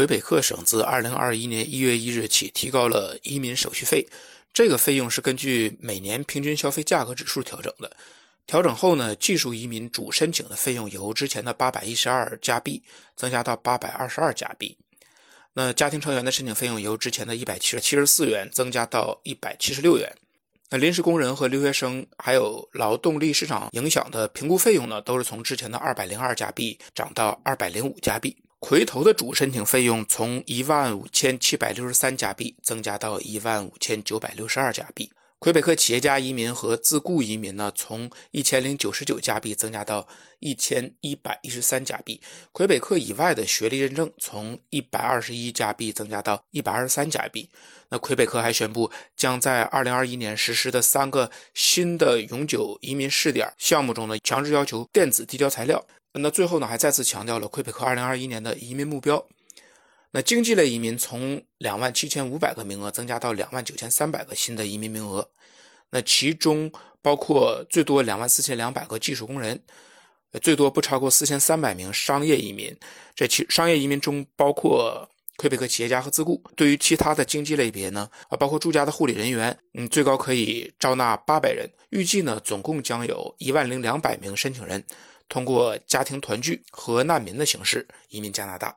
[0.00, 4.08] 魁北克省自2021年1月1日起提高了移民手续费，
[4.50, 7.94] 这个费用是根据每年平均消费价格指数调整的。
[8.46, 12.82] 调整后呢，技术移民主申请的费用由之前的812加币
[13.14, 14.74] 增加到822加币。
[15.52, 20.10] 那家庭成员的申请费用由之前的一百七十七十四元增加到一百七十六元。
[20.70, 28.34] 那临时工人和留学生还有劳动力市场影响的评估费用呢，都是从之前的二百零二加币涨到二百零五加币。
[28.60, 35.10] 魁头的主申请费用从一万五千七百六十三加币增加到一万五千九百六十二加币。
[35.38, 40.06] 魁北克企业家移民和自雇移民呢，从一千零九十九加币增加到
[40.40, 42.20] 一千一百一十三加币。
[42.52, 47.48] 魁北克以外的学历认证从一百二十一加币增加到一百二十三加币。
[47.88, 55.82] 那魁北克还宣布，将在二零二一年实施的三个新的永久移民试点项目中呢，强制要求电子递交材料。
[56.12, 59.24] 那最后呢，还再次强调了魁北克二零二一年的移民目标。
[60.12, 65.30] 那经济类移民从两万七千五百个名额增加到两万九千三百个新的移民名额，
[65.90, 69.62] 那其中包括最多两万四千两百个技术工人，
[70.42, 72.76] 最多不超过四千三百名商业移民。
[73.14, 76.42] 这其商业移民中包括魁北克企业家和自雇。
[76.56, 81.70] 对于其他的经济类别呢，啊，包括住家的护理人员，嗯，最高可以招纳八百人。
[81.90, 84.84] 预计呢，总共将有一万零两百名申请人
[85.30, 88.76] 通过家庭团聚和难民的形式移民加拿大。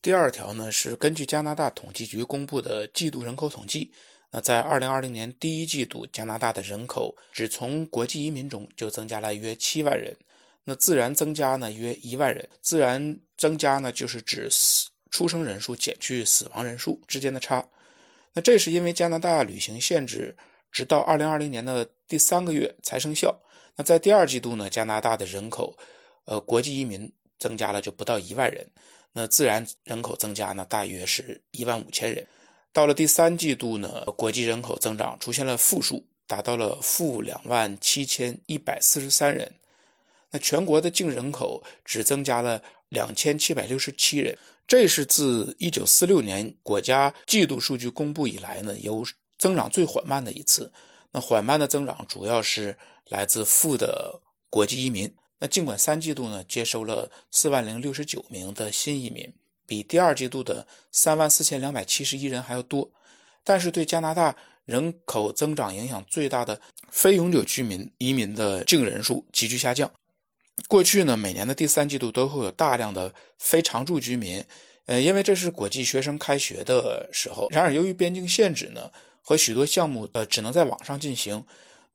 [0.00, 3.92] 第二条呢是根据加拿大统计局公布的季度人口统计，
[4.30, 10.16] 那在二零二零年第一季度，加拿大的人口只从国际移民中就增加了约七万人，
[10.64, 12.48] 那自然增加呢约一万人。
[12.62, 17.68] 自然增加呢就是指死出生人数减去死亡人数之间的差，
[18.32, 20.34] 那这是因为加拿大旅行限制
[20.72, 23.38] 直到二零二零年的第三个月才生效。
[23.78, 25.78] 那在第二季度呢，加拿大的人口，
[26.24, 28.68] 呃，国际移民增加了就不到一万人。
[29.12, 32.26] 那自然人口增加呢，大约是一万五千人。
[32.72, 39.54] 到了第三季度呢，国际人口增长出现了负数，达到了负两万七千一百四十三人。
[40.32, 49.06] 那全国的净人口只增加了两千七百六十七人，这是自一九四六年国家季度数据公布以来呢，有
[49.38, 50.72] 增长最缓慢的一次。
[51.10, 52.76] 那缓慢的增长主要是
[53.08, 54.20] 来自负的
[54.50, 55.12] 国际移民。
[55.40, 59.32] 那尽管三季度呢接收了四万零六十九名的新移民，
[59.66, 62.90] 比第二季度的三万四千两百七十一人还要多，
[63.44, 66.60] 但是对加拿大人口增长影响最大的
[66.90, 69.90] 非永久居民移民的净人数急剧下降。
[70.66, 74.44] 过去呢，每年的第三季度都会有大量的非常住居民，
[74.86, 77.46] 呃，因为这是国际学生开学的时候。
[77.50, 78.90] 然而，由于边境限制呢
[79.22, 81.44] 和许多项目呃只能在网上进行，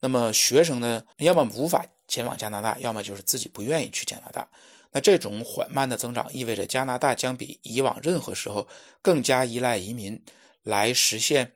[0.04, 1.82] 那么学生呢要么无法。
[2.06, 4.46] 前往加拿大，要么就是自己不愿意去加拿大。
[4.92, 8.68] 那这种缓慢的增长意味着加拿大将比以往任何时候
[9.00, 10.22] 更加依赖移民
[10.62, 11.50] 来实现，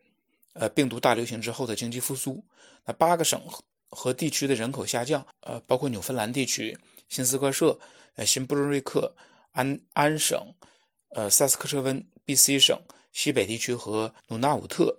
[0.55, 2.43] 呃，病毒大流行之后的经济复苏。
[2.87, 3.39] 那八个省
[3.91, 6.77] 和地区的人口下降，呃，包括纽芬兰地区、
[7.11, 7.79] 新斯科舍、
[8.17, 9.15] 呃，新布伦瑞克、
[9.53, 10.43] 安安省、
[11.11, 12.81] 呃，萨斯克彻温、B.C 省、
[13.13, 14.97] 西北地区和努纳武特。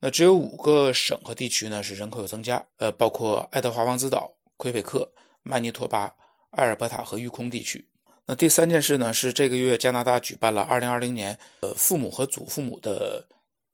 [0.00, 4.32] 那只有五个省和地区呢是人口有增加，呃，包括爱德华王子岛。
[4.58, 5.12] 魁北克、
[5.42, 6.10] 曼尼托巴、
[6.52, 7.86] 埃尔伯塔和育空地区。
[8.24, 13.22] 那第三件事呢，是这个月加拿大举办了2020年呃父母和祖父母的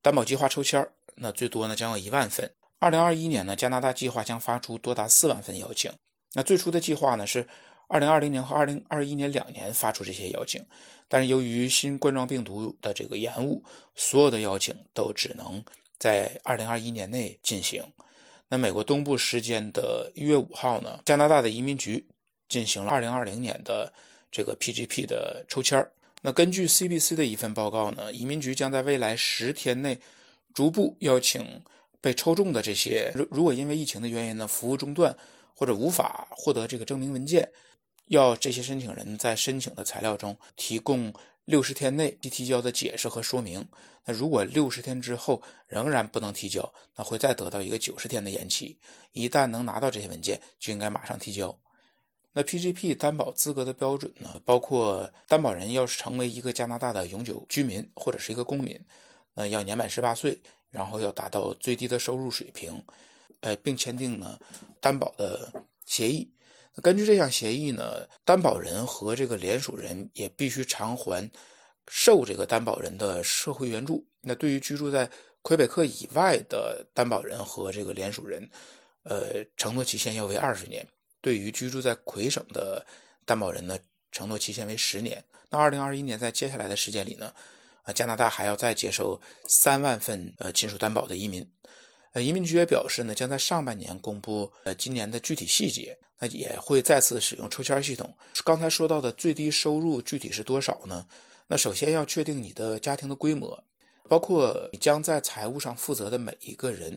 [0.03, 0.84] 担保计划抽签
[1.15, 2.50] 那最多呢将有一万份。
[2.81, 5.89] 2021年呢，加拿大计划将发出多达四万份邀请。
[6.33, 7.47] 那最初的计划呢是
[7.89, 10.60] 2020年和2021年两年发出这些邀请，
[11.06, 13.62] 但是由于新冠状病毒的这个延误，
[13.94, 15.62] 所有的邀请都只能
[16.02, 17.80] 在2021年内进行。
[18.48, 22.04] 那美国东部时间的一月五号呢，加拿大的移民局
[22.48, 23.92] 进行了二零二零年的
[24.28, 25.88] 这个 PGP 的抽签
[26.20, 29.96] 那根据 CBC 的一份报告呢，移民局将在未来十天内
[30.52, 31.62] 逐步邀请
[32.00, 35.16] 被抽中的这些，如如果因为疫情的原因呢，服务中断
[35.54, 37.48] 或者无法获得这个证明文件，
[38.06, 41.14] 要这些申请人在申请的材料中提供。
[41.44, 43.66] 六十天内提交的解释和说明，
[44.04, 48.78] 那如果六十天之后仍然不能提交，那会再得到一个九十天的延期。
[49.12, 51.59] 一旦能拿到这些文件，就应该马上提交。
[52.33, 54.41] 那 PGP 担保资格的标准呢？
[54.44, 58.80] 包括担保人要是成为一个加拿大的永久居民或者是一个公民，
[59.34, 60.41] 呃，要年满十八岁，
[60.71, 62.83] 然后要达到最低的收入水平，
[63.41, 64.39] 呃，并签订呢
[64.80, 65.53] 担保的
[65.84, 66.30] 协议。
[66.80, 71.30] 根据这项协议呢，担保人和这个联署人也必须偿还
[71.89, 74.07] 受这个担保人的社会援助。
[74.22, 75.10] 那对于居住在
[75.42, 78.48] 魁北克以外的担保人和这个联署人，
[79.03, 80.83] 呃，承诺期限要为二十年；
[81.21, 82.86] 对于居住在魁省的
[83.27, 83.78] 担保人呢，
[84.10, 85.22] 承诺期限为十年。
[85.51, 87.34] 那二零二一年在接下来的时间里呢，
[87.83, 91.47] 啊，加拿大还要再接受三万份呃亲属担保的移民。
[92.12, 95.98] 呃，移民局也表示呢，将在上半年公布呃今年的具体细节。
[96.24, 98.16] 那也会再次使用抽签系统。
[98.44, 101.04] 刚才说到的最低收入具体是多少呢？
[101.48, 103.60] 那首先要确定你的家庭的规模，
[104.09, 106.97] 包括你将在财务上负责的每一个人，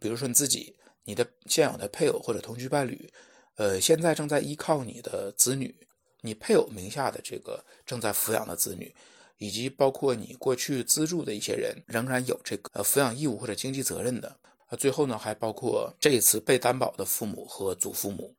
[0.00, 0.74] 比如说你自己、
[1.04, 3.08] 你的现有的配偶或者同居伴侣，
[3.54, 5.72] 呃，现在正在依靠你的子女，
[6.20, 8.92] 你配偶名下的这个正在抚养的子女，
[9.42, 14.36] 以及包括你过去资助的一些人，仍然有这个呃抚养义务或者经济责任的。
[14.78, 18.32] 最后呢，还包括这一次被担保的父母和祖父母，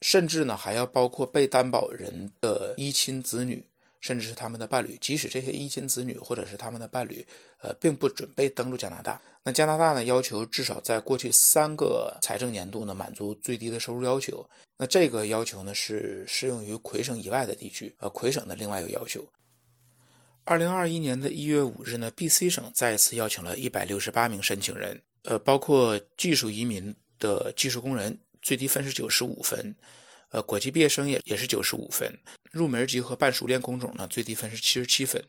[0.00, 3.62] 甚至呢还要包括被担保人的一亲子女，
[4.00, 4.96] 甚至是他们的伴侣。
[4.98, 7.24] 即使这些一亲子女或者是他们的伴侣，
[7.60, 14.48] 呃，并不准备登陆加拿大，那加拿大呢要求至少在过去三个财政年度呢满足最低的收入要求。
[14.78, 19.22] 那这个要求呢是适用于魁省以外的地区，呃，魁省的另外一个要求。
[20.46, 25.02] 二零二一年的一月五日呢，B.C 省再次邀请了一百六十八名申请人。
[25.24, 29.74] 呃，包括技术移民的技术工人，最低分是九十五分；
[30.30, 32.08] 呃，国际毕业生也也是九十五分；
[32.52, 35.20] 入门级和半熟练工种呢，最低分是七十七分。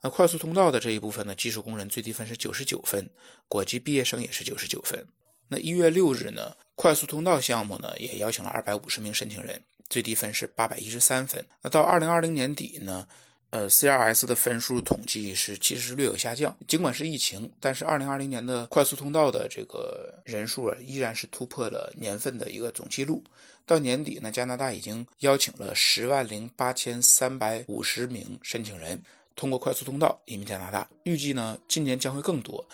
[0.00, 3.10] 那快速通道的这一部分呢，技术工人最低分是九十九分，
[3.48, 5.04] 国际毕业生也是九十九分。
[5.48, 11.44] 那一月六日呢，快速通道项目呢，也邀请了二百五十名申请人，最低分是八百一十三分。
[11.60, 13.08] 那到二零二零年底呢？
[13.54, 23.22] 呃，CRS 的分数统计是其实是略有下降，尽管是疫情，但是2020年的快速通道的这个人数啊，依然是突破了年份的一个总记录。
[23.64, 29.00] 到年底呢，加拿大已经邀请了十万零八千三百五十名申请人
[29.36, 32.66] 通过快速通道移民加拿大，预计呢今年将会更多，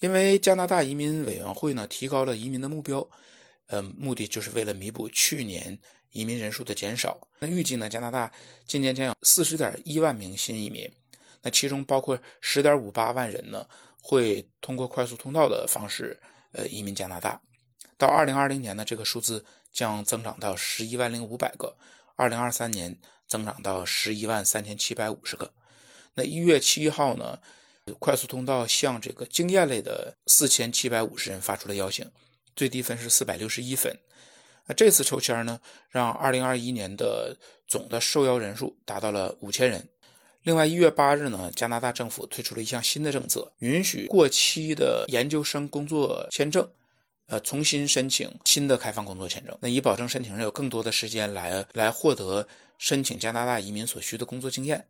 [0.00, 3.08] 因为加拿大移民委员会呢提高了移民的目标，
[3.68, 5.78] 呃，目的就是为了弥补去年。
[6.16, 7.90] 移民人数的减少，那预计呢？
[7.90, 8.32] 加拿大
[8.66, 10.90] 今年将有四十点一万名新移民，
[11.42, 13.68] 那其中包括十点五八万人呢，
[14.00, 16.18] 会通过快速通道的方式，
[16.52, 17.38] 呃，移民加拿大。
[17.98, 21.76] 到二零二零年呢，这个数字将增长到十一万零五百个，
[22.14, 22.96] 二零二三年
[23.28, 25.52] 增长到十一万三千七百五十个。
[26.14, 27.38] 那一月七号呢，
[27.98, 32.10] 快速通道向这个经验类的四千七百五十人发出了邀请，
[32.54, 33.94] 最低分是四百六十一分。
[34.66, 37.36] 那这次抽签呢，让2021年的
[37.68, 39.88] 总的受邀人数达到了五千人。
[40.42, 46.68] 另外，一月八日呢，加拿大政府推出了一项新的政策，允许过期的研究生工作签证，
[47.26, 49.56] 呃，重新申请新的开放工作签证。
[49.60, 52.46] 那以保证申请人有更多的时间来来获得
[52.78, 54.86] 申请加拿大移民所需的工作经验，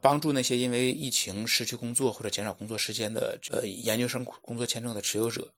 [0.00, 5.48] 帮助那些因为疫情失去工作或者减少工作时间的呃研究生工作签证的持有者。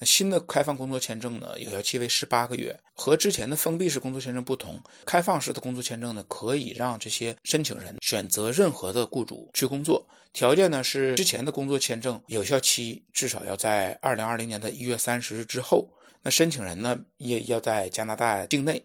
[0.00, 4.80] 那新的开放工作签证呢，有效期为十八个月，和之前的封闭式工作签证不同。
[5.04, 15.88] 开放式的工作签证呢，可以让这些申请人选择任何的雇主去工作，条件呢是之前的工作签证有效期至少要在二零二零年的一月三十日之后。
[16.22, 18.82] 那申请人呢也要在加拿大境内。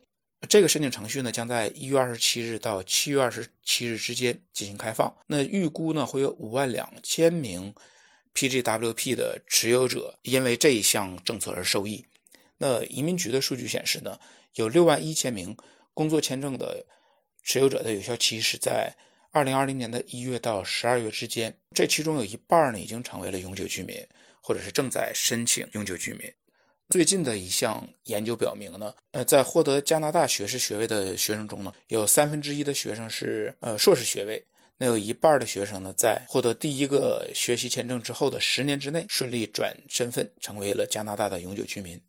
[0.50, 5.16] 这个申请程序呢将在一月二十七日到七月二十七日之间进行开放。
[5.28, 7.72] 那预估呢会有五万两千名。
[8.34, 12.06] PGWP 的持有者因为这一项政策而受益。
[12.58, 14.18] 那移民局的数据显示呢，
[14.56, 15.56] 有六万一千名
[15.94, 16.86] 工作签证的
[17.44, 18.96] 持有者的有效期是在
[19.32, 21.56] 二零二零年的一月到十二月之间。
[21.76, 23.98] 这其中有一半呢已经成为了永久居民，
[24.42, 26.32] 或者是正在申请永久居民。
[26.90, 34.44] 最近的一项研究表明呢，呃，在获得加拿大学士学位的学生中呢，有三分之一的学生是呃硕士学位。
[34.78, 42.02] 那有一半的学生呢，在获得第一个学习签证之后的十年之内，顺利转身份成为了加拿大的永久居民。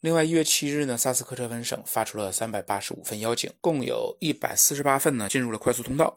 [0.00, 6.16] 另外，一月七日呢，萨斯科彻温省发出了三百八十五份邀请，共有一百四十八份呢进入了快速通道，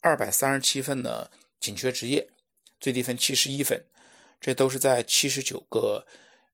[0.00, 1.28] 二百三十七份呢
[1.60, 2.26] 紧缺职业，
[2.80, 3.84] 最低分七十一分，
[4.40, 6.06] 这都是在七十九个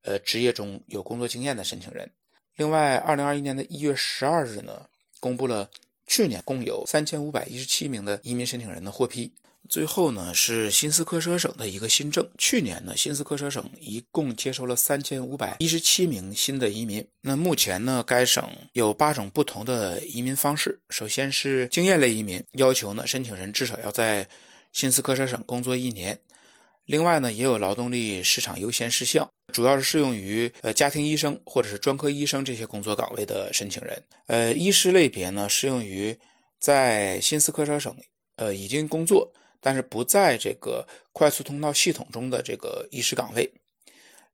[0.03, 2.11] 呃职业中有工作经验的申请人。
[2.57, 4.89] 另外，二零二一年的一月十二日呢，
[5.21, 5.71] 公布了。
[6.13, 9.33] 去年共有三千五百一十七名的移民申请人的获批。
[9.67, 12.29] 最后呢，是新斯科舍省的一个新政。
[12.37, 17.03] 去年呢，新斯科舍省一共接收了三千五百一十七名新的移民。
[17.23, 20.79] 那目前呢，该省有八种不同的移民方式。
[20.91, 24.29] 首先是经验类移民，要求呢申请人至少要在
[24.75, 26.19] 新斯科舍省工作一年。
[26.87, 34.03] 另外呢，也有劳动力市场优先事项，主要是适用于呃家庭医生或者是专科医生这些工作岗位的申请人。
[34.27, 36.17] 呃，医师类别呢，适用于
[36.59, 37.97] 在新斯科舍省
[38.37, 43.49] 呃已经工作，但是不在这个快速通道系统中的这个医师岗位。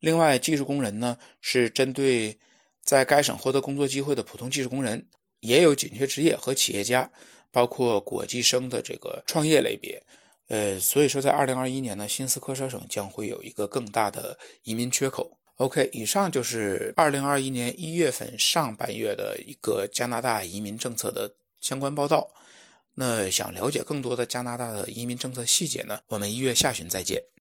[0.01, 2.37] 另外，技术工人呢，是针对
[2.83, 5.07] 在该省获得工作机会的普通技术工人，
[5.41, 7.11] 也有紧缺职业和企业家，
[7.51, 10.03] 包括国际生的这个创业类别。
[10.49, 15.39] 呃，所以说在二零二一年呢，新斯科舍省将会有一个更大的移民缺口。
[15.57, 22.31] OK，以上就是二零二一年一月份上半月的一个加拿大移民政策的相关报道。
[22.95, 26.01] 那想了解更多的加拿大的移民政策细节呢？
[26.09, 27.23] 我们一月下旬再见。